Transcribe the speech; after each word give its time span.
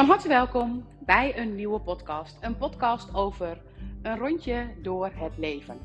Van 0.00 0.08
harte 0.08 0.28
welkom 0.28 0.86
bij 1.00 1.38
een 1.38 1.54
nieuwe 1.54 1.80
podcast. 1.80 2.36
Een 2.40 2.56
podcast 2.56 3.14
over 3.14 3.62
een 4.02 4.18
rondje 4.18 4.66
door 4.82 5.10
het 5.14 5.38
leven. 5.38 5.78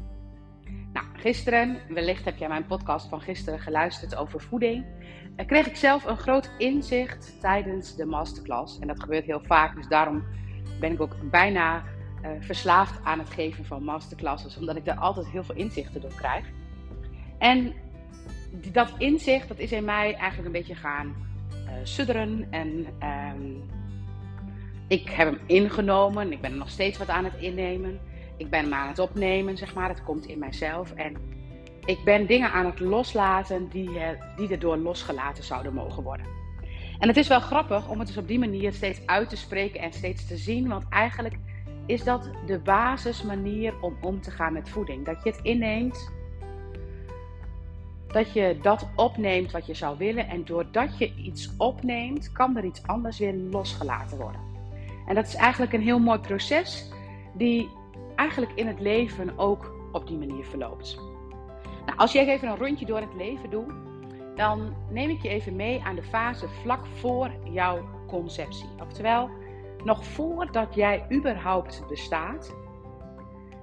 Nou, 0.94 1.06
gisteren, 1.14 1.78
wellicht 1.90 2.26
heb 2.26 2.38
jij 2.38 2.48
mijn 2.48 2.66
podcast 2.66 3.10
van 3.10 3.22
gisteren 3.22 3.60
geluisterd 3.60 4.16
over 4.16 4.42
voeding. 4.42 4.86
Dan 5.36 5.46
kreeg 5.46 5.68
ik 5.68 5.76
zelf 5.76 6.06
een 6.06 6.18
groot 6.18 6.50
inzicht 6.58 7.40
tijdens 7.42 7.96
de 7.96 8.06
masterclass. 8.06 8.80
En 8.80 8.88
dat 8.88 9.02
gebeurt 9.02 9.26
heel 9.26 9.42
vaak, 9.44 9.76
dus 9.76 9.88
daarom 9.88 10.24
ben 10.80 10.92
ik 10.92 11.02
ook 11.02 11.16
bijna 11.32 11.78
uh, 11.78 12.30
verslaafd 12.40 13.04
aan 13.04 13.20
het 13.20 13.30
geven 13.30 13.66
van 13.66 13.84
masterclasses. 13.84 14.58
Omdat 14.58 14.76
ik 14.76 14.86
daar 14.86 15.00
altijd 15.00 15.28
heel 15.28 15.44
veel 15.44 15.56
inzichten 15.56 16.02
door 16.02 16.16
krijg. 16.16 16.46
En 17.38 17.74
dat 18.72 18.94
inzicht, 18.98 19.48
dat 19.48 19.60
is 19.60 19.72
in 19.72 19.86
mij 19.86 20.14
eigenlijk 20.14 20.46
een 20.46 20.62
beetje 20.62 20.76
gaan 20.76 21.16
uh, 21.52 21.72
sudderen 21.84 22.48
en... 22.52 22.88
Um, 23.04 23.84
ik 24.88 25.10
heb 25.10 25.28
hem 25.28 25.40
ingenomen. 25.46 26.32
Ik 26.32 26.42
ben 26.42 26.52
er 26.52 26.58
nog 26.58 26.70
steeds 26.70 26.98
wat 26.98 27.10
aan 27.10 27.24
het 27.24 27.38
innemen. 27.40 28.00
Ik 28.38 28.50
ben 28.50 28.64
hem 28.64 28.74
aan 28.74 28.88
het 28.88 29.00
opnemen, 29.00 29.58
zeg 29.58 29.74
maar. 29.74 29.90
Het 29.90 30.04
komt 30.04 30.26
in 30.26 30.40
mijzelf. 30.40 30.92
En 30.92 31.16
ik 31.86 32.04
ben 32.04 32.26
dingen 32.26 32.52
aan 32.52 32.66
het 32.66 32.80
loslaten 32.80 33.70
die, 33.70 33.90
die 34.36 34.50
erdoor 34.50 34.78
losgelaten 34.78 35.44
zouden 35.44 35.74
mogen 35.74 36.04
worden. 36.04 36.26
En 37.00 37.08
het 37.08 37.18
is 37.18 37.28
wel 37.28 37.40
grappig 37.40 37.90
om 37.90 38.00
het 38.00 38.08
dus 38.08 38.18
op 38.18 38.28
die 38.28 38.40
manier 38.40 38.74
steeds 38.74 39.06
uit 39.06 39.30
te 39.30 39.38
spreken 39.38 39.82
en 39.82 39.94
steeds 39.94 40.28
te 40.28 40.38
zien. 40.38 40.68
Want 40.68 40.86
eigenlijk 40.90 41.36
is 41.86 42.04
dat 42.04 42.30
de 42.46 42.60
basismanier 42.60 43.74
om 43.82 43.98
om 44.02 44.22
te 44.22 44.32
gaan 44.32 44.54
met 44.54 44.70
voeding. 44.70 45.06
Dat 45.06 45.24
je 45.24 45.30
het 45.30 45.40
inneemt. 45.42 46.12
Dat 48.08 48.34
je 48.34 48.58
dat 48.62 48.88
opneemt 48.96 49.52
wat 49.52 49.66
je 49.66 49.74
zou 49.74 49.98
willen. 49.98 50.28
En 50.28 50.46
doordat 50.46 50.98
je 50.98 51.16
iets 51.16 51.50
opneemt, 51.58 52.32
kan 52.32 52.58
er 52.58 52.64
iets 52.64 52.84
anders 52.84 53.20
weer 53.20 53.34
losgelaten 53.34 54.18
worden. 54.18 54.45
En 55.06 55.16
dat 55.16 55.26
is 55.26 55.36
eigenlijk 55.36 55.74
een 55.74 55.82
heel 55.82 56.00
mooi 56.00 56.20
proces 56.20 56.90
die 57.34 57.70
eigenlijk 58.16 58.52
in 58.56 58.68
het 58.68 58.80
leven 58.80 59.38
ook 59.38 59.74
op 59.92 60.08
die 60.08 60.18
manier 60.18 60.46
verloopt. 60.46 61.00
Nou, 61.86 61.98
als 61.98 62.12
je 62.12 62.20
even 62.20 62.48
een 62.48 62.58
rondje 62.58 62.86
door 62.86 63.00
het 63.00 63.14
leven 63.18 63.50
doet, 63.50 63.74
dan 64.36 64.76
neem 64.90 65.10
ik 65.10 65.22
je 65.22 65.30
even 65.30 65.56
mee 65.56 65.82
aan 65.84 65.96
de 65.96 66.04
fase 66.04 66.48
vlak 66.48 66.86
voor 66.86 67.32
jouw 67.44 67.90
conceptie. 68.08 68.70
Oftewel, 68.82 69.30
nog 69.84 70.06
voordat 70.06 70.76
jij 70.76 71.06
überhaupt 71.12 71.84
bestaat, 71.88 72.56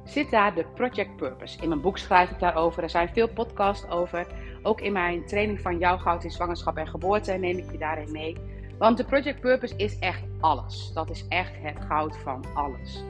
zit 0.04 0.30
daar 0.30 0.54
de 0.54 0.64
Project 0.74 1.16
Purpose. 1.16 1.62
In 1.62 1.68
mijn 1.68 1.80
boek 1.80 1.98
schrijf 1.98 2.30
ik 2.30 2.38
daarover. 2.38 2.82
Er 2.82 2.90
zijn 2.90 3.08
veel 3.08 3.28
podcasts 3.28 3.88
over. 3.88 4.26
Ook 4.62 4.80
in 4.80 4.92
mijn 4.92 5.26
training 5.26 5.60
van 5.60 5.78
Jouw 5.78 5.98
Goud 5.98 6.24
in 6.24 6.30
Zwangerschap 6.30 6.76
en 6.76 6.88
Geboorte 6.88 7.32
neem 7.32 7.58
ik 7.58 7.70
je 7.70 7.78
daarin 7.78 8.12
mee. 8.12 8.36
Want 8.82 8.96
de 8.96 9.04
Project 9.04 9.40
Purpose 9.40 9.76
is 9.76 9.98
echt 9.98 10.22
alles. 10.40 10.92
Dat 10.94 11.10
is 11.10 11.24
echt 11.28 11.52
het 11.62 11.84
goud 11.88 12.16
van 12.16 12.44
alles. 12.54 13.04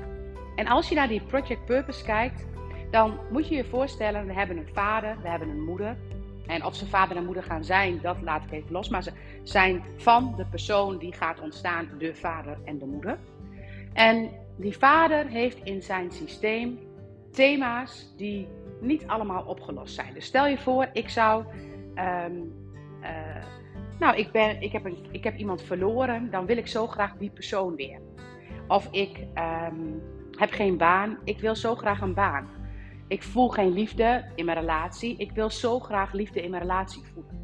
En 0.57 0.67
als 0.67 0.89
je 0.89 0.95
naar 0.95 1.09
die 1.09 1.21
Project 1.21 1.65
Purpose 1.65 2.05
kijkt, 2.05 2.47
dan 2.91 3.19
moet 3.31 3.49
je 3.49 3.55
je 3.55 3.65
voorstellen: 3.65 4.27
we 4.27 4.33
hebben 4.33 4.57
een 4.57 4.69
vader, 4.73 5.17
we 5.23 5.29
hebben 5.29 5.49
een 5.49 5.65
moeder. 5.65 5.97
En 6.47 6.65
of 6.65 6.75
ze 6.75 6.87
vader 6.87 7.17
en 7.17 7.25
moeder 7.25 7.43
gaan 7.43 7.65
zijn, 7.65 8.01
dat 8.03 8.17
laat 8.23 8.45
ik 8.45 8.53
even 8.53 8.73
los. 8.73 8.89
Maar 8.89 9.03
ze 9.03 9.13
zijn 9.43 9.83
van 9.97 10.35
de 10.37 10.45
persoon 10.45 10.99
die 10.99 11.13
gaat 11.13 11.41
ontstaan, 11.41 11.89
de 11.99 12.15
vader 12.15 12.59
en 12.65 12.79
de 12.79 12.87
moeder. 12.87 13.19
En 13.93 14.31
die 14.57 14.79
vader 14.79 15.27
heeft 15.27 15.59
in 15.65 15.83
zijn 15.83 16.11
systeem 16.11 16.79
thema's 17.31 18.15
die 18.17 18.49
niet 18.81 19.07
allemaal 19.07 19.43
opgelost 19.43 19.95
zijn. 19.95 20.15
Dus 20.15 20.25
stel 20.25 20.47
je 20.47 20.59
voor, 20.59 20.89
ik 20.93 21.09
zou 21.09 21.45
um, 21.95 22.61
nou, 24.03 24.17
ik, 24.17 24.33
ben, 24.33 24.63
ik, 24.63 24.73
heb 24.73 24.87
ik 25.11 25.25
heb 25.25 25.37
iemand 25.37 25.63
verloren, 25.63 26.31
dan 26.31 26.47
wil 26.47 26.57
ik 26.57 26.67
zo 26.67 26.87
graag 26.87 27.17
die 27.17 27.31
persoon 27.31 27.75
weer. 27.75 28.01
Of 28.69 28.89
ik 28.91 29.19
um, 29.19 30.03
heb 30.31 30.51
geen 30.51 30.77
baan, 30.77 31.19
ik 31.25 31.41
wil 31.41 31.57
zo 31.57 31.75
graag 31.75 32.01
een 32.01 32.15
baan. 32.15 32.49
Ik 33.09 33.23
voel 33.23 33.49
geen 33.49 33.73
liefde 33.73 34.25
in 34.35 34.45
mijn 34.45 34.59
relatie, 34.59 35.17
ik 35.17 35.33
wil 35.33 35.51
zo 35.51 35.79
graag 35.79 36.13
liefde 36.13 36.43
in 36.43 36.51
mijn 36.51 36.63
relatie 36.63 37.03
voelen. 37.13 37.41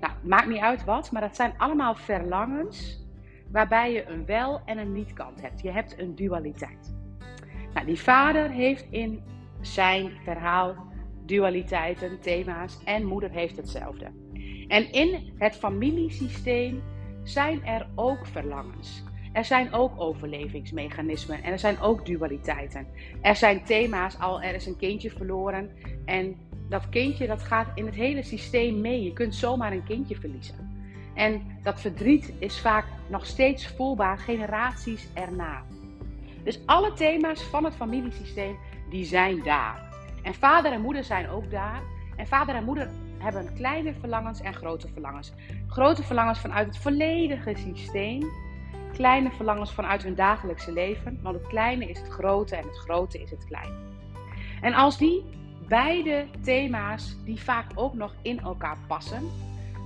Nou, 0.00 0.12
maakt 0.22 0.48
niet 0.48 0.60
uit 0.60 0.84
wat, 0.84 1.10
maar 1.10 1.22
dat 1.22 1.36
zijn 1.36 1.54
allemaal 1.56 1.94
verlangens 1.94 3.06
waarbij 3.50 3.92
je 3.92 4.06
een 4.06 4.26
wel- 4.26 4.60
en 4.64 4.78
een 4.78 4.92
niet-kant 4.92 5.40
hebt. 5.40 5.60
Je 5.60 5.70
hebt 5.70 5.98
een 5.98 6.14
dualiteit. 6.14 6.94
Nou, 7.74 7.86
die 7.86 8.00
vader 8.00 8.50
heeft 8.50 8.86
in 8.90 9.22
zijn 9.60 10.12
verhaal 10.24 10.74
dualiteiten, 11.26 12.20
thema's 12.20 12.84
en 12.84 13.04
moeder 13.04 13.30
heeft 13.30 13.56
hetzelfde. 13.56 14.22
En 14.68 14.92
in 14.92 15.32
het 15.38 15.56
familiesysteem 15.56 16.82
zijn 17.22 17.64
er 17.64 17.86
ook 17.94 18.26
verlangens. 18.26 19.02
Er 19.32 19.44
zijn 19.44 19.72
ook 19.72 20.00
overlevingsmechanismen 20.00 21.42
en 21.42 21.52
er 21.52 21.58
zijn 21.58 21.80
ook 21.80 22.06
dualiteiten. 22.06 22.86
Er 23.20 23.36
zijn 23.36 23.64
thema's, 23.64 24.18
al 24.18 24.42
er 24.42 24.54
is 24.54 24.66
een 24.66 24.76
kindje 24.76 25.10
verloren 25.10 25.70
en 26.04 26.36
dat 26.68 26.88
kindje 26.88 27.26
dat 27.26 27.42
gaat 27.42 27.68
in 27.74 27.86
het 27.86 27.94
hele 27.94 28.22
systeem 28.22 28.80
mee. 28.80 29.02
Je 29.02 29.12
kunt 29.12 29.34
zomaar 29.34 29.72
een 29.72 29.84
kindje 29.84 30.16
verliezen. 30.16 30.70
En 31.14 31.42
dat 31.62 31.80
verdriet 31.80 32.32
is 32.38 32.60
vaak 32.60 32.84
nog 33.08 33.26
steeds 33.26 33.66
voelbaar 33.66 34.18
generaties 34.18 35.08
erna. 35.14 35.64
Dus 36.44 36.60
alle 36.66 36.92
thema's 36.92 37.42
van 37.42 37.64
het 37.64 37.74
familiesysteem 37.74 38.56
die 38.90 39.04
zijn 39.04 39.42
daar. 39.42 39.90
En 40.22 40.34
vader 40.34 40.72
en 40.72 40.80
moeder 40.80 41.04
zijn 41.04 41.28
ook 41.28 41.50
daar. 41.50 41.82
En 42.16 42.26
vader 42.26 42.54
en 42.54 42.64
moeder 42.64 42.90
hebben 43.22 43.54
kleine 43.54 43.94
verlangens 43.94 44.40
en 44.40 44.54
grote 44.54 44.88
verlangens. 44.88 45.32
Grote 45.68 46.02
verlangens 46.02 46.38
vanuit 46.38 46.66
het 46.66 46.78
volledige 46.78 47.54
systeem. 47.54 48.30
Kleine 48.92 49.30
verlangens 49.30 49.72
vanuit 49.72 50.02
hun 50.02 50.14
dagelijkse 50.14 50.72
leven. 50.72 51.18
Want 51.22 51.36
het 51.36 51.46
kleine 51.46 51.88
is 51.88 51.98
het 51.98 52.08
grote 52.08 52.56
en 52.56 52.64
het 52.64 52.78
grote 52.78 53.22
is 53.22 53.30
het 53.30 53.44
kleine. 53.44 53.74
En 54.60 54.74
als 54.74 54.98
die 54.98 55.24
beide 55.68 56.26
thema's, 56.42 57.16
die 57.24 57.40
vaak 57.40 57.66
ook 57.74 57.94
nog 57.94 58.14
in 58.22 58.40
elkaar 58.40 58.76
passen, 58.86 59.30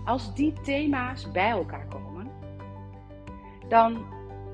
als 0.05 0.35
die 0.35 0.53
thema's 0.53 1.33
bij 1.33 1.51
elkaar 1.51 1.87
komen, 1.87 2.31
dan 3.69 4.05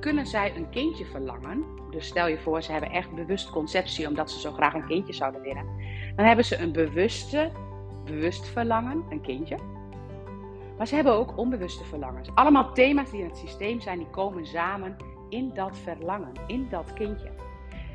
kunnen 0.00 0.26
zij 0.26 0.56
een 0.56 0.70
kindje 0.70 1.04
verlangen. 1.04 1.64
Dus 1.90 2.06
stel 2.06 2.26
je 2.26 2.38
voor, 2.38 2.62
ze 2.62 2.72
hebben 2.72 2.90
echt 2.90 3.14
bewust 3.14 3.50
conceptie 3.50 4.08
omdat 4.08 4.30
ze 4.30 4.40
zo 4.40 4.52
graag 4.52 4.74
een 4.74 4.86
kindje 4.86 5.12
zouden 5.12 5.40
willen. 5.40 5.66
Dan 6.16 6.26
hebben 6.26 6.44
ze 6.44 6.58
een 6.58 6.72
bewuste 6.72 7.50
bewust 8.04 8.46
verlangen, 8.46 9.04
een 9.10 9.20
kindje. 9.20 9.56
Maar 10.76 10.86
ze 10.86 10.94
hebben 10.94 11.12
ook 11.12 11.38
onbewuste 11.38 11.84
verlangens. 11.84 12.28
Allemaal 12.34 12.72
thema's 12.72 13.10
die 13.10 13.20
in 13.20 13.26
het 13.26 13.36
systeem 13.36 13.80
zijn, 13.80 13.98
die 13.98 14.10
komen 14.10 14.46
samen 14.46 14.96
in 15.28 15.50
dat 15.54 15.78
verlangen, 15.78 16.32
in 16.46 16.66
dat 16.70 16.92
kindje. 16.92 17.30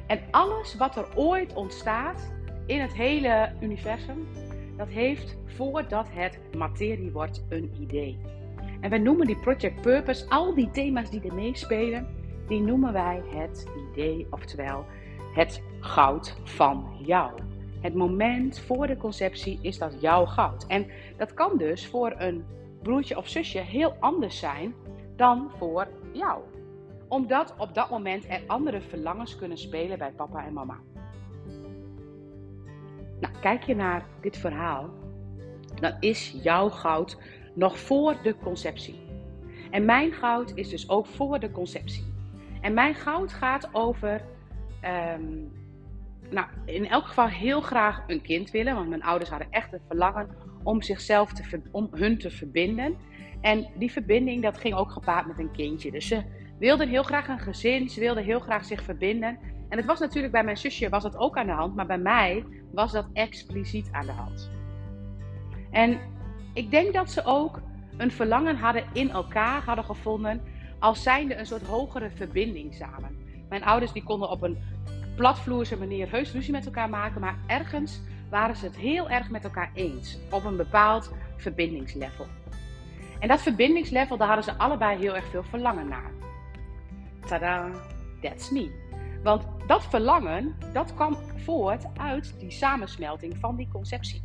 En 0.08 0.20
alles 0.32 0.76
wat 0.76 0.96
er 0.96 1.08
ooit 1.16 1.54
ontstaat 1.54 2.34
in 2.66 2.80
het 2.80 2.94
hele 2.94 3.52
universum, 3.62 4.28
dat 4.78 4.88
heeft 4.88 5.38
voordat 5.46 6.08
het 6.12 6.40
materie 6.58 7.12
wordt 7.12 7.44
een 7.50 7.72
idee. 7.80 8.18
En 8.82 8.90
wij 8.90 9.00
noemen 9.00 9.28
die 9.28 9.40
Project 9.40 9.82
Purpose, 9.82 10.30
al 10.30 10.54
die 10.54 10.72
thema's 10.72 11.10
die 11.10 11.22
er 11.22 11.34
meespelen, 11.34 12.08
die 12.48 12.62
noemen 12.62 12.94
wij 12.94 13.22
het 13.36 13.68
idee, 13.92 14.28
oftewel 14.30 14.86
het 15.34 15.62
goud 15.80 16.36
van 16.44 16.86
jou. 17.00 17.32
Het 17.88 17.96
moment 17.96 18.60
voor 18.60 18.88
de 18.88 18.98
conceptie 18.98 19.60
is 19.62 19.78
dat 19.78 20.02
jouw 20.02 20.26
goud. 20.26 20.66
En 20.68 20.88
dat 21.18 21.34
kan 21.34 21.58
dus 21.58 21.88
voor 21.88 22.14
een 22.18 22.46
broertje 22.82 23.18
of 23.18 23.28
zusje 23.28 23.60
heel 23.60 23.96
anders 24.00 24.40
zijn 24.40 24.74
dan 25.16 25.52
voor 25.58 25.88
jou. 26.14 26.42
Omdat 27.08 27.56
op 27.58 27.74
dat 27.74 27.90
moment 27.90 28.30
er 28.30 28.42
andere 28.48 28.82
verlangens 28.82 29.36
kunnen 29.36 29.58
spelen 29.58 29.98
bij 29.98 30.12
papa 30.12 30.46
en 30.46 30.54
mama. 30.54 30.78
Nou, 33.20 33.34
kijk 33.42 33.64
je 33.64 33.76
naar 33.76 34.06
dit 34.22 34.38
verhaal, 34.38 34.90
dan 35.80 35.96
is 36.00 36.40
jouw 36.42 36.70
goud 36.70 37.18
nog 37.54 37.80
voor 37.80 38.16
de 38.24 38.36
conceptie. 38.44 39.00
En 39.72 39.86
mijn 39.86 40.12
goud 40.12 40.52
is 40.56 40.70
dus 40.70 40.90
ook 40.90 41.06
voor 41.06 41.40
de 41.40 41.52
conceptie. 41.52 42.14
En 42.62 42.74
mijn 42.74 42.96
goud 42.96 43.34
gaat 43.34 43.70
over 43.72 44.22
ehm, 44.82 45.24
nou, 46.30 46.48
in 46.66 46.88
elk 46.88 47.06
geval 47.06 47.28
heel 47.28 47.62
graag 47.62 48.04
een 48.08 48.22
kind 48.22 48.52
willen. 48.52 48.76
Want 48.76 48.90
mijn 48.90 49.04
ouders 49.04 49.30
hadden 49.30 49.52
echt 49.52 49.74
een 49.74 49.82
verlangen 49.88 50.30
om 50.64 50.82
zichzelf 50.82 51.34
te, 51.34 51.62
om 51.72 51.88
hun 51.92 52.18
te 52.18 52.30
verbinden. 52.30 52.96
En 53.42 53.68
die 53.76 53.92
verbinding, 53.92 54.44
dat 54.44 54.58
ging 54.58 54.76
ook 54.76 54.92
gepaard 54.92 55.28
met 55.28 55.40
een 55.40 55.52
kindje. 55.52 55.92
Dus 55.92 56.08
ze 56.08 56.24
wilden 56.60 56.90
heel 56.90 57.04
graag 57.04 57.28
een 57.28 57.40
gezin. 57.40 57.90
Ze 57.90 58.00
wilden 58.00 58.24
heel 58.24 58.40
graag 58.40 58.66
zich 58.66 58.84
verbinden. 58.84 59.40
En 59.70 59.78
het 59.78 59.86
was 59.86 60.00
natuurlijk 60.00 60.34
bij 60.34 60.44
mijn 60.44 60.58
zusje 60.58 60.90
was 60.90 61.04
dat 61.04 61.18
ook 61.18 61.38
aan 61.38 61.46
de 61.46 61.52
hand. 61.52 61.76
Maar 61.76 61.86
bij 61.86 61.98
mij 61.98 62.46
was 62.72 62.92
dat 62.92 63.08
expliciet 63.14 63.90
aan 63.92 64.06
de 64.06 64.12
hand. 64.12 64.50
En 65.72 66.00
ik 66.54 66.72
denk 66.72 66.94
dat 66.94 67.12
ze 67.12 67.22
ook 67.26 67.62
een 67.98 68.12
verlangen 68.12 68.56
hadden 68.56 68.84
in 68.94 69.10
elkaar 69.10 69.64
hadden 69.64 69.86
gevonden. 69.86 70.42
Als 70.80 71.04
zijnde 71.04 71.36
een 71.36 71.46
soort 71.46 71.66
hogere 71.66 72.10
verbinding 72.10 72.74
samen. 72.74 73.18
Mijn 73.50 73.64
ouders 73.64 73.92
die 73.92 74.04
konden 74.04 74.30
op 74.30 74.42
een 74.42 74.58
platvloerse 75.18 75.78
manier 75.78 76.12
heus 76.12 76.32
ruzie 76.32 76.52
met 76.52 76.66
elkaar 76.66 76.90
maken, 76.90 77.22
maar 77.22 77.38
ergens 77.48 78.02
waren 78.30 78.56
ze 78.56 78.66
het 78.66 78.76
heel 78.76 79.10
erg 79.10 79.30
met 79.30 79.44
elkaar 79.44 79.72
eens 79.74 80.20
op 80.32 80.44
een 80.44 80.58
bepaald 80.58 81.12
verbindingslevel. 81.38 82.28
En 83.20 83.28
dat 83.28 83.42
verbindingslevel, 83.42 84.18
daar 84.18 84.28
hadden 84.28 84.46
ze 84.46 84.58
allebei 84.58 84.98
heel 84.98 85.16
erg 85.16 85.26
veel 85.26 85.44
verlangen 85.44 85.88
naar. 85.88 86.12
tada, 87.28 87.70
that's 88.22 88.50
me. 88.50 88.86
Want 89.24 89.44
dat 89.68 89.86
verlangen, 89.86 90.56
dat 90.74 90.94
kwam 90.94 91.18
voort 91.36 91.86
uit 91.98 92.40
die 92.40 92.52
samensmelting 92.52 93.38
van 93.38 93.56
die 93.56 93.68
conceptie. 93.72 94.24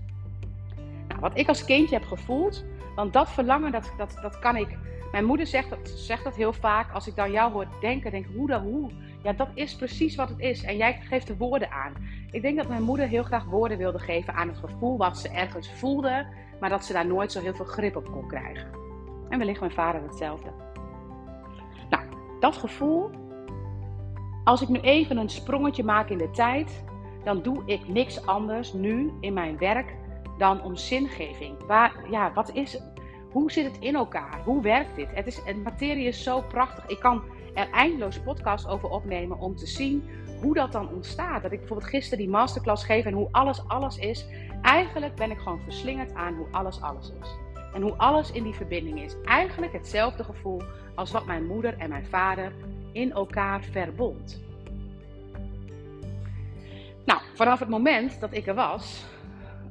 Nou, 1.08 1.20
wat 1.20 1.38
ik 1.38 1.48
als 1.48 1.64
kindje 1.64 1.94
heb 1.94 2.04
gevoeld, 2.04 2.64
want 2.94 3.12
dat 3.12 3.30
verlangen, 3.30 3.72
dat, 3.72 3.92
dat, 3.96 4.18
dat 4.22 4.38
kan 4.38 4.56
ik. 4.56 4.78
Mijn 5.12 5.24
moeder 5.24 5.46
zegt 5.46 5.70
dat, 5.70 5.88
zegt 5.88 6.24
dat 6.24 6.36
heel 6.36 6.52
vaak. 6.52 6.92
Als 6.92 7.06
ik 7.06 7.16
dan 7.16 7.30
jou 7.30 7.52
hoor 7.52 7.66
denken, 7.80 8.10
denk 8.10 8.26
ik, 8.26 8.34
hoe 8.36 8.46
dan, 8.46 8.62
hoe? 8.62 8.90
Ja, 9.22 9.32
dat 9.32 9.48
is 9.54 9.76
precies 9.76 10.14
wat 10.14 10.28
het 10.28 10.38
is. 10.38 10.62
En 10.62 10.76
jij 10.76 11.00
geeft 11.02 11.26
de 11.26 11.36
woorden 11.36 11.70
aan. 11.70 11.92
Ik 12.30 12.42
denk 12.42 12.56
dat 12.56 12.68
mijn 12.68 12.82
moeder 12.82 13.06
heel 13.06 13.22
graag 13.22 13.44
woorden 13.44 13.78
wilde 13.78 13.98
geven 13.98 14.34
aan 14.34 14.48
het 14.48 14.58
gevoel 14.58 14.96
wat 14.96 15.18
ze 15.18 15.28
ergens 15.28 15.72
voelde, 15.72 16.26
maar 16.60 16.70
dat 16.70 16.84
ze 16.84 16.92
daar 16.92 17.06
nooit 17.06 17.32
zo 17.32 17.40
heel 17.40 17.54
veel 17.54 17.64
grip 17.64 17.96
op 17.96 18.10
kon 18.12 18.28
krijgen. 18.28 18.70
En 19.28 19.38
wellicht 19.38 19.60
mijn 19.60 19.72
vader 19.72 20.02
hetzelfde. 20.02 20.50
Nou, 21.90 22.04
dat 22.40 22.56
gevoel, 22.56 23.10
als 24.44 24.62
ik 24.62 24.68
nu 24.68 24.80
even 24.80 25.16
een 25.16 25.30
sprongetje 25.30 25.84
maak 25.84 26.08
in 26.08 26.18
de 26.18 26.30
tijd, 26.30 26.84
dan 27.24 27.42
doe 27.42 27.62
ik 27.66 27.88
niks 27.88 28.26
anders 28.26 28.72
nu 28.72 29.12
in 29.20 29.32
mijn 29.32 29.58
werk 29.58 29.94
dan 30.38 30.62
om 30.62 30.76
zingeving. 30.76 31.64
Waar, 31.66 31.92
ja, 32.10 32.32
wat 32.32 32.52
is 32.54 32.80
Hoe 33.32 33.52
zit 33.52 33.64
het 33.64 33.78
in 33.78 33.94
elkaar? 33.94 34.40
Hoe 34.44 34.62
werkt 34.62 34.96
dit? 34.96 35.08
Het 35.14 35.26
is, 35.26 35.40
het 35.44 35.62
materie 35.62 36.06
is 36.06 36.22
zo 36.22 36.40
prachtig. 36.40 36.86
Ik 36.86 36.98
kan 36.98 37.22
er 37.54 37.70
eindeloos 37.70 38.20
podcast 38.20 38.68
over 38.68 38.88
opnemen 38.88 39.38
om 39.38 39.56
te 39.56 39.66
zien 39.66 40.08
hoe 40.40 40.54
dat 40.54 40.72
dan 40.72 40.88
ontstaat. 40.88 41.42
Dat 41.42 41.52
ik 41.52 41.58
bijvoorbeeld 41.58 41.90
gisteren 41.90 42.18
die 42.18 42.28
masterclass 42.28 42.84
geef 42.84 43.04
en 43.04 43.12
hoe 43.12 43.28
alles 43.30 43.68
alles 43.68 43.96
is. 43.96 44.26
Eigenlijk 44.62 45.14
ben 45.14 45.30
ik 45.30 45.38
gewoon 45.38 45.60
verslingerd 45.60 46.14
aan 46.14 46.34
hoe 46.34 46.46
alles 46.50 46.80
alles 46.80 47.12
is. 47.20 47.36
En 47.74 47.82
hoe 47.82 47.96
alles 47.96 48.32
in 48.32 48.42
die 48.42 48.54
verbinding 48.54 49.02
is. 49.02 49.16
Eigenlijk 49.24 49.72
hetzelfde 49.72 50.24
gevoel 50.24 50.62
als 50.94 51.10
wat 51.10 51.26
mijn 51.26 51.46
moeder 51.46 51.78
en 51.78 51.88
mijn 51.88 52.06
vader 52.06 52.52
in 52.92 53.12
elkaar 53.12 53.62
verbond. 53.62 54.42
Nou, 57.04 57.20
vanaf 57.34 57.58
het 57.58 57.68
moment 57.68 58.20
dat 58.20 58.34
ik 58.34 58.46
er 58.46 58.54
was, 58.54 59.04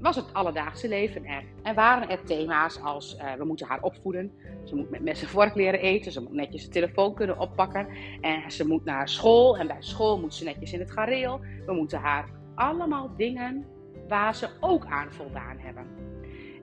was 0.02 0.16
het 0.16 0.34
alledaagse 0.34 0.88
leven 0.88 1.26
er. 1.26 1.44
En 1.64 1.76
waren 1.76 2.10
er 2.10 2.24
thema's 2.24 2.82
als 2.82 3.16
uh, 3.16 3.34
we 3.34 3.46
moeten 3.46 3.68
haar 3.68 3.82
opvoeden. 3.82 4.32
Ze 4.64 4.76
moet 4.76 4.90
met 4.90 5.02
mes 5.02 5.22
en 5.22 5.28
vork 5.28 5.56
leren 5.56 5.80
eten. 5.80 6.12
Ze 6.12 6.22
moet 6.22 6.34
netjes 6.34 6.64
de 6.64 6.70
telefoon 6.70 7.14
kunnen 7.14 7.40
oppakken. 7.40 7.88
En 8.22 8.52
ze 8.52 8.68
moet 8.68 8.86
naar 8.86 9.10
school. 9.10 9.58
En 9.58 9.68
bij 9.68 9.82
school 9.82 10.20
moet 10.20 10.34
ze 10.34 10.44
netjes 10.44 10.74
in 10.74 10.80
het 10.80 10.92
gareel. 10.92 11.40
We 11.66 11.74
moeten 11.74 12.00
haar 12.00 12.30
allemaal 12.56 13.12
dingen 13.18 13.66
waar 14.08 14.36
ze 14.36 14.50
ook 14.60 14.86
aan 14.86 15.12
voldaan 15.12 15.58
hebben. 15.58 15.86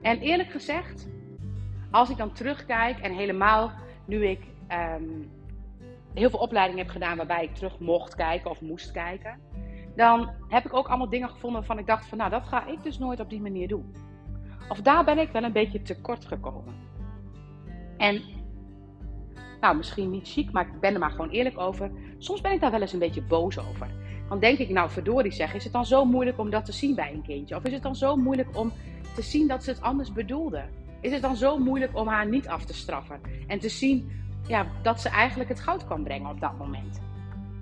En 0.03 0.19
eerlijk 0.19 0.51
gezegd, 0.51 1.09
als 1.91 2.11
ik 2.11 2.17
dan 2.17 2.33
terugkijk 2.33 2.99
en 2.99 3.13
helemaal 3.13 3.73
nu 4.05 4.27
ik 4.27 4.41
um, 5.01 5.31
heel 6.15 6.31
veel 6.31 6.39
opleidingen 6.39 6.85
heb 6.85 6.93
gedaan 6.93 7.17
waarbij 7.17 7.45
ik 7.45 7.55
terug 7.55 7.79
mocht 7.79 8.15
kijken 8.15 8.51
of 8.51 8.61
moest 8.61 8.91
kijken 8.91 9.41
dan 9.99 10.31
heb 10.49 10.65
ik 10.65 10.75
ook 10.75 10.89
allemaal 10.89 11.09
dingen 11.09 11.29
gevonden 11.29 11.59
waarvan 11.59 11.79
ik 11.79 11.87
dacht 11.87 12.07
van 12.07 12.19
nou, 12.19 12.31
dat 12.31 12.45
ga 12.45 12.67
ik 12.67 12.83
dus 12.83 12.99
nooit 12.99 13.21
op 13.21 13.31
die 13.31 13.41
manier 13.41 13.69
doen. 13.69 13.95
Of 14.69 14.81
daar 14.81 15.05
ben 15.05 15.19
ik 15.19 15.31
wel 15.31 15.43
een 15.43 15.53
beetje 15.53 15.83
tekort 15.83 16.25
gekomen. 16.25 16.75
En, 17.97 18.23
nou 19.61 19.77
misschien 19.77 20.11
niet 20.11 20.29
chic, 20.29 20.53
maar 20.53 20.67
ik 20.67 20.81
ben 20.81 20.95
er 20.95 21.01
maar 21.01 21.11
gewoon 21.11 21.31
eerlijk 21.31 21.59
over. 21.59 21.91
Soms 22.19 22.41
ben 22.41 22.53
ik 22.53 22.61
daar 22.61 22.71
wel 22.71 22.81
eens 22.81 22.93
een 22.93 22.99
beetje 22.99 23.23
boos 23.23 23.59
over. 23.59 23.89
Dan 24.29 24.39
denk 24.39 24.59
ik, 24.59 24.69
nou 24.69 24.91
verdorie 24.91 25.33
zeg, 25.33 25.55
is 25.55 25.65
het 25.65 25.73
dan 25.73 25.87
zo 25.87 26.05
moeilijk 26.05 26.39
om 26.39 26.51
dat 26.51 26.65
te 26.65 26.73
zien 26.73 26.95
bij 26.95 27.13
een 27.13 27.23
kindje? 27.23 27.57
Of 27.57 27.65
is 27.65 27.73
het 27.73 27.83
dan 27.83 27.97
zo 27.97 28.17
moeilijk 28.17 28.57
om 28.57 28.73
te 29.15 29.23
zien 29.23 29.49
dat 29.49 29.65
ze 29.65 29.71
het 29.71 29.81
anders 29.81 30.13
bedoelde? 30.13 30.65
Is 31.01 31.13
het 31.13 31.23
dan 31.23 31.37
zo 31.37 31.59
moeilijk 31.59 31.97
om 31.97 32.09
haar 32.09 32.29
niet 32.29 32.49
af 32.49 32.65
te 32.65 32.75
straffen? 32.75 33.21
En 33.47 33.59
te 33.59 33.69
zien 33.69 34.11
ja, 34.49 34.67
dat 34.83 35.01
ze 35.01 35.09
eigenlijk 35.09 35.49
het 35.49 35.61
goud 35.61 35.87
kan 35.87 36.03
brengen 36.03 36.31
op 36.31 36.41
dat 36.41 36.59
moment? 36.59 37.01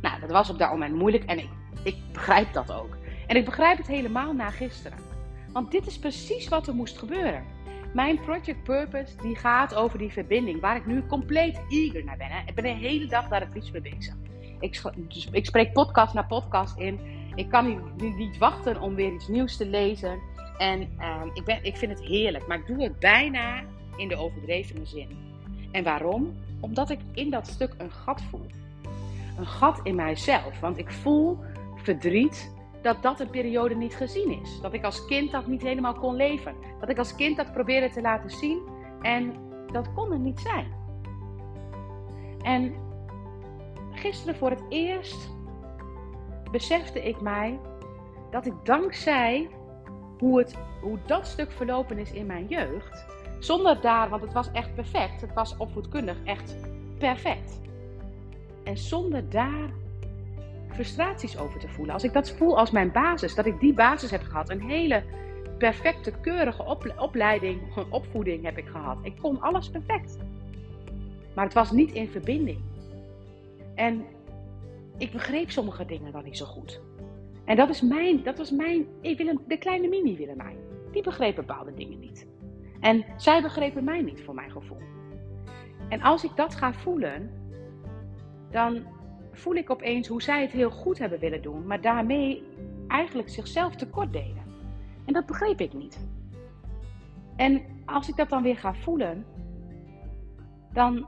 Nou, 0.00 0.20
dat 0.20 0.30
was 0.30 0.50
op 0.50 0.58
dat 0.58 0.70
moment 0.70 0.94
moeilijk 0.94 1.24
en 1.24 1.38
ik 1.38 1.48
ik 1.82 1.96
begrijp 2.12 2.52
dat 2.52 2.72
ook. 2.72 2.96
En 3.26 3.36
ik 3.36 3.44
begrijp 3.44 3.76
het 3.76 3.86
helemaal 3.86 4.32
na 4.32 4.50
gisteren. 4.50 4.98
Want 5.52 5.70
dit 5.70 5.86
is 5.86 5.98
precies 5.98 6.48
wat 6.48 6.66
er 6.66 6.74
moest 6.74 6.98
gebeuren. 6.98 7.44
Mijn 7.94 8.20
project 8.20 8.62
purpose 8.62 9.16
die 9.22 9.36
gaat 9.36 9.74
over 9.74 9.98
die 9.98 10.12
verbinding, 10.12 10.60
waar 10.60 10.76
ik 10.76 10.86
nu 10.86 11.06
compleet 11.06 11.60
eager 11.68 12.04
naar 12.04 12.16
ben. 12.16 12.30
Hè. 12.30 12.40
Ik 12.46 12.54
ben 12.54 12.64
de 12.64 12.70
hele 12.70 13.06
dag 13.06 13.28
daar 13.28 13.40
het 13.40 13.54
liefst 13.54 13.72
mee 13.72 13.82
bezig. 13.82 14.14
Ik, 14.60 14.82
dus 15.08 15.28
ik 15.30 15.46
spreek 15.46 15.72
podcast 15.72 16.14
na 16.14 16.22
podcast 16.22 16.78
in. 16.78 17.00
Ik 17.34 17.48
kan 17.48 17.66
niet, 17.96 18.16
niet, 18.16 18.38
wachten 18.38 18.80
om 18.80 18.94
weer 18.94 19.12
iets 19.12 19.28
nieuws 19.28 19.56
te 19.56 19.66
lezen. 19.66 20.20
En 20.58 20.88
ehm, 20.98 21.28
ik, 21.34 21.44
ben, 21.44 21.64
ik 21.64 21.76
vind 21.76 21.92
het 21.92 22.08
heerlijk, 22.08 22.46
maar 22.46 22.58
ik 22.58 22.66
doe 22.66 22.82
het 22.82 22.98
bijna 22.98 23.62
in 23.96 24.08
de 24.08 24.16
overdrevene 24.16 24.86
zin. 24.86 25.08
En 25.72 25.84
waarom? 25.84 26.36
Omdat 26.60 26.90
ik 26.90 27.00
in 27.14 27.30
dat 27.30 27.46
stuk 27.46 27.74
een 27.78 27.92
gat 27.92 28.22
voel. 28.30 28.46
Een 29.38 29.46
gat 29.46 29.80
in 29.82 29.94
mijzelf. 29.94 30.60
Want 30.60 30.78
ik 30.78 30.90
voel 30.90 31.38
verdriet 31.86 32.54
dat 32.82 33.02
dat 33.02 33.20
een 33.20 33.30
periode 33.30 33.74
niet 33.74 33.94
gezien 33.94 34.40
is. 34.42 34.60
Dat 34.60 34.72
ik 34.72 34.84
als 34.84 35.06
kind 35.06 35.30
dat 35.30 35.46
niet 35.46 35.62
helemaal 35.62 35.94
kon 35.94 36.14
leven. 36.14 36.54
Dat 36.80 36.88
ik 36.88 36.98
als 36.98 37.14
kind 37.14 37.36
dat 37.36 37.52
probeerde 37.52 37.90
te 37.90 38.00
laten 38.00 38.30
zien 38.30 38.62
en 39.02 39.34
dat 39.72 39.92
kon 39.94 40.12
er 40.12 40.18
niet 40.18 40.40
zijn. 40.40 40.74
En 42.42 42.74
gisteren 43.92 44.36
voor 44.36 44.50
het 44.50 44.62
eerst 44.68 45.30
besefte 46.50 47.02
ik 47.02 47.20
mij 47.20 47.60
dat 48.30 48.46
ik 48.46 48.54
dankzij 48.62 49.48
hoe, 50.18 50.38
het, 50.38 50.56
hoe 50.80 50.98
dat 51.06 51.26
stuk 51.26 51.52
verlopen 51.52 51.98
is 51.98 52.12
in 52.12 52.26
mijn 52.26 52.46
jeugd, 52.46 53.06
zonder 53.38 53.80
daar, 53.80 54.08
want 54.08 54.22
het 54.22 54.32
was 54.32 54.52
echt 54.52 54.74
perfect, 54.74 55.20
het 55.20 55.34
was 55.34 55.56
opvoedkundig 55.56 56.16
echt 56.24 56.56
perfect. 56.98 57.60
En 58.64 58.78
zonder 58.78 59.30
daar 59.30 59.70
frustraties 60.76 61.38
over 61.38 61.60
te 61.60 61.68
voelen. 61.68 61.94
Als 61.94 62.04
ik 62.04 62.12
dat 62.12 62.30
voel 62.30 62.58
als 62.58 62.70
mijn 62.70 62.92
basis, 62.92 63.34
dat 63.34 63.46
ik 63.46 63.60
die 63.60 63.72
basis 63.72 64.10
heb 64.10 64.22
gehad, 64.22 64.50
een 64.50 64.60
hele 64.60 65.02
perfecte, 65.58 66.12
keurige 66.20 66.78
opleiding, 66.96 67.60
opvoeding 67.90 68.44
heb 68.44 68.58
ik 68.58 68.66
gehad. 68.66 68.98
Ik 69.02 69.16
kon 69.20 69.40
alles 69.40 69.70
perfect. 69.70 70.18
Maar 71.34 71.44
het 71.44 71.54
was 71.54 71.70
niet 71.70 71.92
in 71.92 72.08
verbinding. 72.08 72.58
En 73.74 74.04
ik 74.98 75.12
begreep 75.12 75.50
sommige 75.50 75.84
dingen 75.84 76.12
dan 76.12 76.24
niet 76.24 76.36
zo 76.36 76.44
goed. 76.44 76.80
En 77.44 77.56
dat, 77.56 77.68
is 77.68 77.80
mijn, 77.80 78.22
dat 78.22 78.38
was 78.38 78.50
mijn, 78.50 78.86
ik 79.00 79.18
wil 79.18 79.40
de 79.48 79.56
kleine 79.56 79.88
mini 79.88 80.16
Willemijn. 80.16 80.56
Die 80.92 81.02
begreep 81.02 81.34
bepaalde 81.34 81.74
dingen 81.74 81.98
niet. 81.98 82.26
En 82.80 83.04
zij 83.16 83.42
begrepen 83.42 83.84
mij 83.84 84.02
niet 84.02 84.22
voor 84.22 84.34
mijn 84.34 84.50
gevoel. 84.50 84.80
En 85.88 86.02
als 86.02 86.24
ik 86.24 86.36
dat 86.36 86.54
ga 86.54 86.72
voelen, 86.72 87.30
dan 88.50 88.86
voel 89.36 89.54
ik 89.54 89.70
opeens 89.70 90.08
hoe 90.08 90.22
zij 90.22 90.42
het 90.42 90.52
heel 90.52 90.70
goed 90.70 90.98
hebben 90.98 91.18
willen 91.18 91.42
doen, 91.42 91.66
maar 91.66 91.80
daarmee 91.80 92.42
eigenlijk 92.88 93.28
zichzelf 93.28 93.74
tekort 93.74 94.12
deden. 94.12 94.42
En 95.04 95.12
dat 95.12 95.26
begreep 95.26 95.60
ik 95.60 95.72
niet. 95.72 96.06
En 97.36 97.62
als 97.84 98.08
ik 98.08 98.16
dat 98.16 98.28
dan 98.28 98.42
weer 98.42 98.56
ga 98.56 98.74
voelen, 98.74 99.24
dan 100.72 101.06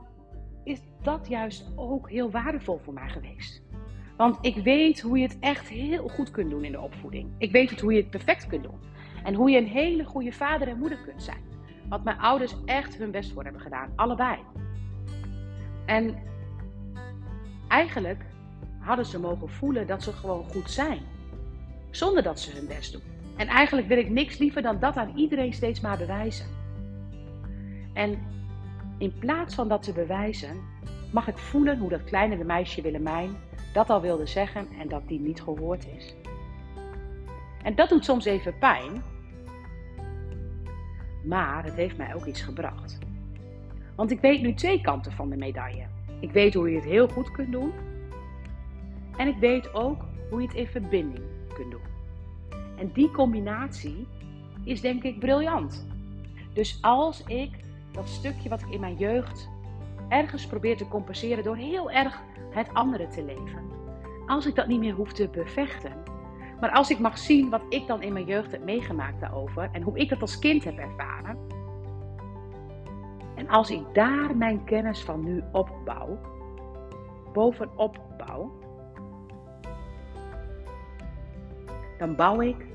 is 0.63 0.81
dat 1.01 1.27
juist 1.27 1.71
ook 1.75 2.09
heel 2.09 2.31
waardevol 2.31 2.79
voor 2.83 2.93
mij 2.93 3.09
geweest. 3.09 3.63
Want 4.17 4.37
ik 4.41 4.55
weet 4.55 5.01
hoe 5.01 5.17
je 5.17 5.27
het 5.27 5.37
echt 5.39 5.67
heel 5.67 6.07
goed 6.07 6.31
kunt 6.31 6.49
doen 6.49 6.63
in 6.63 6.71
de 6.71 6.79
opvoeding. 6.79 7.29
Ik 7.37 7.51
weet 7.51 7.69
het 7.69 7.79
hoe 7.79 7.93
je 7.93 8.01
het 8.01 8.09
perfect 8.09 8.47
kunt 8.47 8.63
doen. 8.63 8.79
En 9.23 9.33
hoe 9.33 9.49
je 9.49 9.57
een 9.57 9.67
hele 9.67 10.03
goede 10.03 10.31
vader 10.31 10.67
en 10.67 10.77
moeder 10.77 10.97
kunt 11.05 11.23
zijn. 11.23 11.43
Wat 11.89 12.03
mijn 12.03 12.19
ouders 12.19 12.55
echt 12.65 12.97
hun 12.97 13.11
best 13.11 13.31
voor 13.31 13.43
hebben 13.43 13.61
gedaan. 13.61 13.91
Allebei. 13.95 14.37
En 15.85 16.17
Eigenlijk 17.69 18.25
hadden 18.79 19.05
ze 19.05 19.19
mogen 19.19 19.49
voelen 19.49 19.87
dat 19.87 20.03
ze 20.03 20.13
gewoon 20.13 20.43
goed 20.43 20.71
zijn, 20.71 20.99
zonder 21.89 22.23
dat 22.23 22.39
ze 22.39 22.51
hun 22.51 22.67
best 22.67 22.91
doen. 22.91 23.01
En 23.37 23.47
eigenlijk 23.47 23.87
wil 23.87 23.97
ik 23.97 24.09
niks 24.09 24.37
liever 24.37 24.61
dan 24.61 24.79
dat 24.79 24.95
aan 24.95 25.15
iedereen 25.15 25.53
steeds 25.53 25.79
maar 25.79 25.97
bewijzen. 25.97 26.45
En 27.93 28.19
in 28.97 29.13
plaats 29.19 29.55
van 29.55 29.67
dat 29.67 29.83
te 29.83 29.93
bewijzen, 29.93 30.61
mag 31.11 31.27
ik 31.27 31.37
voelen 31.37 31.77
hoe 31.77 31.89
dat 31.89 32.03
kleine 32.03 32.43
meisje 32.43 32.81
Willemijn 32.81 33.35
dat 33.73 33.89
al 33.89 34.01
wilde 34.01 34.25
zeggen 34.25 34.67
en 34.79 34.87
dat 34.87 35.07
die 35.07 35.19
niet 35.19 35.41
gehoord 35.41 35.87
is. 35.97 36.15
En 37.63 37.75
dat 37.75 37.89
doet 37.89 38.05
soms 38.05 38.25
even 38.25 38.57
pijn, 38.57 39.03
maar 41.23 41.63
het 41.63 41.73
heeft 41.73 41.97
mij 41.97 42.15
ook 42.15 42.25
iets 42.25 42.41
gebracht. 42.41 42.97
Want 43.95 44.11
ik 44.11 44.19
weet 44.19 44.41
nu 44.41 44.53
twee 44.53 44.81
kanten 44.81 45.11
van 45.11 45.29
de 45.29 45.37
medaille. 45.37 45.85
Ik 46.19 46.31
weet 46.31 46.53
hoe 46.53 46.69
je 46.69 46.75
het 46.75 46.85
heel 46.85 47.07
goed 47.07 47.31
kunt 47.31 47.51
doen. 47.51 47.71
En 49.17 49.27
ik 49.27 49.37
weet 49.37 49.73
ook 49.73 50.05
hoe 50.29 50.41
je 50.41 50.47
het 50.47 50.55
in 50.55 50.67
verbinding 50.67 51.25
kunt 51.53 51.71
doen. 51.71 51.81
En 52.77 52.91
die 52.93 53.11
combinatie 53.11 54.07
is 54.63 54.81
denk 54.81 55.03
ik 55.03 55.19
briljant. 55.19 55.87
Dus 56.53 56.77
als 56.81 57.23
ik 57.23 57.49
dat 57.91 58.09
stukje 58.09 58.49
wat 58.49 58.61
ik 58.61 58.69
in 58.69 58.79
mijn 58.79 58.97
jeugd 58.97 59.49
ergens 60.09 60.47
probeer 60.47 60.77
te 60.77 60.87
compenseren 60.87 61.43
door 61.43 61.55
heel 61.55 61.91
erg 61.91 62.21
het 62.49 62.73
andere 62.73 63.07
te 63.07 63.23
leven. 63.23 63.67
Als 64.27 64.45
ik 64.45 64.55
dat 64.55 64.67
niet 64.67 64.79
meer 64.79 64.93
hoef 64.93 65.13
te 65.13 65.27
bevechten. 65.27 65.93
Maar 66.59 66.71
als 66.71 66.89
ik 66.89 66.99
mag 66.99 67.17
zien 67.17 67.49
wat 67.49 67.61
ik 67.69 67.87
dan 67.87 68.01
in 68.01 68.13
mijn 68.13 68.25
jeugd 68.25 68.51
heb 68.51 68.63
meegemaakt 68.63 69.19
daarover 69.19 69.69
en 69.71 69.81
hoe 69.81 69.97
ik 69.97 70.09
dat 70.09 70.21
als 70.21 70.39
kind 70.39 70.63
heb 70.63 70.77
ervaren 70.77 71.37
en 73.39 73.49
als 73.49 73.69
ik 73.69 73.81
daar 73.93 74.37
mijn 74.37 74.63
kennis 74.63 75.01
van 75.01 75.23
nu 75.23 75.43
opbouw, 75.51 76.19
bovenop 77.33 77.99
bouw, 78.17 78.51
dan 81.97 82.15
bouw 82.15 82.41
ik 82.41 82.65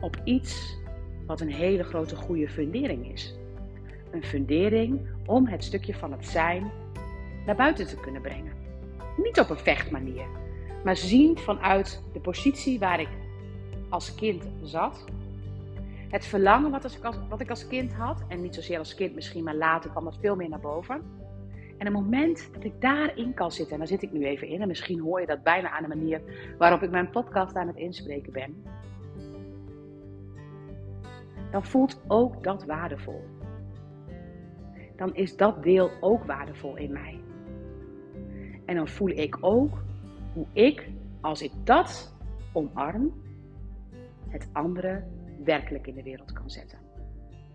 op 0.00 0.20
iets 0.24 0.78
wat 1.26 1.40
een 1.40 1.52
hele 1.52 1.82
grote 1.82 2.16
goede 2.16 2.48
fundering 2.48 3.12
is. 3.12 3.38
Een 4.10 4.24
fundering 4.24 5.00
om 5.26 5.46
het 5.46 5.64
stukje 5.64 5.94
van 5.94 6.12
het 6.12 6.26
zijn 6.26 6.70
naar 7.46 7.56
buiten 7.56 7.86
te 7.86 8.00
kunnen 8.00 8.22
brengen. 8.22 8.52
Niet 9.16 9.40
op 9.40 9.50
een 9.50 9.58
vechtmanier, 9.58 10.26
maar 10.84 10.96
zien 10.96 11.38
vanuit 11.38 12.02
de 12.12 12.20
positie 12.20 12.78
waar 12.78 13.00
ik 13.00 13.10
als 13.88 14.14
kind 14.14 14.48
zat. 14.62 15.04
Het 16.08 16.26
verlangen 16.26 16.70
wat, 16.70 16.84
als, 16.84 16.98
wat 17.28 17.40
ik 17.40 17.50
als 17.50 17.66
kind 17.66 17.94
had, 17.94 18.24
en 18.28 18.42
niet 18.42 18.54
zozeer 18.54 18.78
als 18.78 18.94
kind 18.94 19.14
misschien, 19.14 19.44
maar 19.44 19.54
later 19.54 19.90
kwam 19.90 20.04
dat 20.04 20.18
veel 20.20 20.36
meer 20.36 20.48
naar 20.48 20.60
boven. 20.60 21.02
En 21.78 21.86
het 21.86 21.94
moment 21.94 22.48
dat 22.54 22.64
ik 22.64 22.80
daarin 22.80 23.34
kan 23.34 23.52
zitten, 23.52 23.72
en 23.72 23.78
daar 23.78 23.88
zit 23.88 24.02
ik 24.02 24.12
nu 24.12 24.24
even 24.24 24.48
in, 24.48 24.60
en 24.60 24.68
misschien 24.68 25.00
hoor 25.00 25.20
je 25.20 25.26
dat 25.26 25.42
bijna 25.42 25.70
aan 25.70 25.82
de 25.82 25.88
manier 25.88 26.20
waarop 26.58 26.82
ik 26.82 26.90
mijn 26.90 27.10
podcast 27.10 27.56
aan 27.56 27.66
het 27.66 27.76
inspreken 27.76 28.32
ben, 28.32 28.64
dan 31.50 31.64
voelt 31.64 32.00
ook 32.06 32.42
dat 32.44 32.64
waardevol. 32.64 33.24
Dan 34.96 35.14
is 35.14 35.36
dat 35.36 35.62
deel 35.62 35.90
ook 36.00 36.24
waardevol 36.24 36.76
in 36.76 36.92
mij. 36.92 37.20
En 38.64 38.76
dan 38.76 38.88
voel 38.88 39.08
ik 39.08 39.36
ook 39.40 39.82
hoe 40.32 40.46
ik, 40.52 40.88
als 41.20 41.42
ik 41.42 41.52
dat 41.64 42.14
omarm, 42.52 43.12
het 44.28 44.48
andere 44.52 45.04
werkelijk 45.46 45.86
in 45.86 45.94
de 45.94 46.02
wereld 46.02 46.32
kan 46.32 46.50
zetten. 46.50 46.78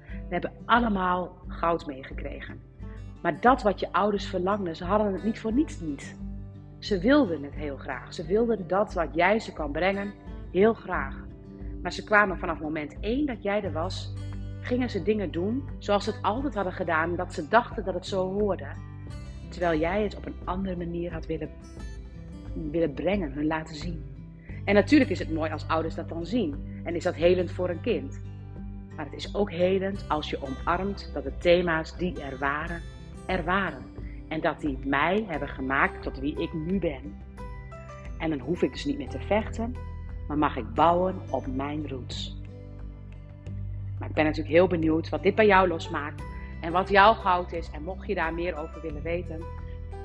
We 0.05 0.37
hebben 0.37 0.51
allemaal 0.65 1.37
goud 1.47 1.85
meegekregen. 1.85 2.59
Maar 3.21 3.41
dat 3.41 3.61
wat 3.61 3.79
je 3.79 3.91
ouders 3.91 4.25
verlangden, 4.25 4.75
ze 4.75 4.85
hadden 4.85 5.13
het 5.13 5.23
niet 5.23 5.39
voor 5.39 5.53
niets 5.53 5.79
niet. 5.79 6.19
Ze 6.79 6.99
wilden 6.99 7.43
het 7.43 7.55
heel 7.55 7.77
graag. 7.77 8.13
Ze 8.13 8.25
wilden 8.25 8.67
dat 8.67 8.93
wat 8.93 9.13
jij 9.13 9.39
ze 9.39 9.53
kan 9.53 9.71
brengen, 9.71 10.13
heel 10.51 10.73
graag. 10.73 11.15
Maar 11.81 11.93
ze 11.93 12.03
kwamen 12.03 12.37
vanaf 12.37 12.59
moment 12.59 12.99
één 12.99 13.25
dat 13.25 13.43
jij 13.43 13.63
er 13.63 13.71
was, 13.71 14.13
gingen 14.61 14.89
ze 14.89 15.03
dingen 15.03 15.31
doen 15.31 15.63
zoals 15.79 16.03
ze 16.03 16.11
het 16.11 16.21
altijd 16.21 16.55
hadden 16.55 16.73
gedaan, 16.73 17.15
dat 17.15 17.33
ze 17.33 17.47
dachten 17.47 17.83
dat 17.85 17.93
het 17.93 18.05
zo 18.05 18.33
hoorde. 18.33 18.67
Terwijl 19.49 19.79
jij 19.79 20.03
het 20.03 20.17
op 20.17 20.25
een 20.25 20.35
andere 20.43 20.75
manier 20.75 21.13
had 21.13 21.25
willen, 21.25 21.49
willen 22.71 22.93
brengen, 22.93 23.31
hun 23.31 23.47
laten 23.47 23.75
zien. 23.75 24.10
En 24.63 24.73
natuurlijk 24.73 25.11
is 25.11 25.19
het 25.19 25.33
mooi 25.33 25.51
als 25.51 25.67
ouders 25.67 25.95
dat 25.95 26.09
dan 26.09 26.25
zien. 26.25 26.81
En 26.83 26.95
is 26.95 27.03
dat 27.03 27.15
helend 27.15 27.51
voor 27.51 27.69
een 27.69 27.81
kind. 27.81 28.21
Maar 28.95 29.05
het 29.05 29.15
is 29.15 29.35
ook 29.35 29.51
helend 29.51 30.05
als 30.07 30.29
je 30.29 30.39
omarmt 30.41 31.11
dat 31.13 31.23
de 31.23 31.37
thema's 31.37 31.97
die 31.97 32.21
er 32.21 32.37
waren, 32.37 32.81
er 33.25 33.43
waren. 33.43 33.85
En 34.27 34.41
dat 34.41 34.59
die 34.59 34.77
mij 34.85 35.25
hebben 35.27 35.49
gemaakt 35.49 36.03
tot 36.03 36.19
wie 36.19 36.41
ik 36.41 36.53
nu 36.53 36.79
ben. 36.79 37.15
En 38.17 38.29
dan 38.29 38.39
hoef 38.39 38.61
ik 38.61 38.71
dus 38.71 38.85
niet 38.85 38.97
meer 38.97 39.09
te 39.09 39.19
vechten, 39.19 39.75
maar 40.27 40.37
mag 40.37 40.57
ik 40.57 40.73
bouwen 40.73 41.15
op 41.29 41.47
mijn 41.47 41.87
roots. 41.89 42.39
Maar 43.99 44.09
ik 44.09 44.15
ben 44.15 44.25
natuurlijk 44.25 44.55
heel 44.55 44.67
benieuwd 44.67 45.09
wat 45.09 45.23
dit 45.23 45.35
bij 45.35 45.45
jou 45.45 45.67
losmaakt 45.67 46.23
en 46.61 46.71
wat 46.71 46.89
jouw 46.89 47.13
goud 47.13 47.51
is. 47.51 47.69
En 47.71 47.83
mocht 47.83 48.07
je 48.07 48.15
daar 48.15 48.33
meer 48.33 48.57
over 48.57 48.81
willen 48.81 49.01
weten, 49.01 49.43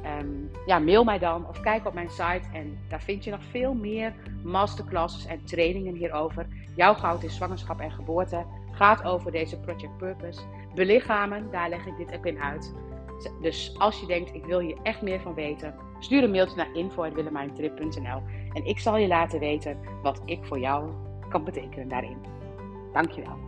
Ehm, 0.06 0.26
ja, 0.66 0.78
mail 0.78 1.04
mij 1.04 1.18
dan 1.18 1.48
of 1.48 1.60
kijk 1.60 1.86
op 1.86 1.94
mijn 1.94 2.10
site 2.10 2.48
en 2.52 2.78
daar 2.88 3.02
vind 3.02 3.24
je 3.24 3.30
nog 3.30 3.44
veel 3.50 3.74
meer 3.74 4.14
masterclasses 4.42 5.26
en 5.26 5.44
trainingen 5.44 5.94
hierover. 5.94 6.46
Jouw 6.76 6.94
goud 6.94 7.22
is 7.22 7.34
zwangerschap 7.34 7.80
en 7.80 7.90
geboorte 7.90 8.44
gaat 8.72 9.04
over 9.04 9.32
deze 9.32 9.60
Project 9.60 9.96
Purpose. 9.96 10.40
Belichamen, 10.74 11.50
daar 11.50 11.68
leg 11.68 11.86
ik 11.86 11.96
dit 11.96 12.16
ook 12.16 12.26
in 12.26 12.40
uit. 12.40 12.74
Dus 13.40 13.74
als 13.78 14.00
je 14.00 14.06
denkt, 14.06 14.34
ik 14.34 14.44
wil 14.44 14.58
hier 14.58 14.76
echt 14.82 15.02
meer 15.02 15.20
van 15.20 15.34
weten, 15.34 15.74
stuur 15.98 16.22
een 16.22 16.30
mailtje 16.30 16.56
naar 16.56 16.74
info.willemijntrip.nl 16.74 18.22
en 18.52 18.64
ik 18.64 18.78
zal 18.78 18.96
je 18.96 19.06
laten 19.06 19.38
weten 19.38 19.78
wat 20.02 20.22
ik 20.24 20.44
voor 20.44 20.58
jou 20.58 20.92
kan 21.28 21.44
betekenen 21.44 21.88
daarin. 21.88 22.18
Dankjewel. 22.92 23.45